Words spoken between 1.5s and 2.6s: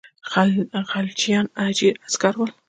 اجیر عسکر ول.